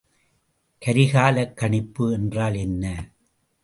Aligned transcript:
கரிக்காலக் 0.81 1.53
கணிப்பு 1.53 2.11
என்றால் 2.11 2.55
என்ன? 2.55 2.85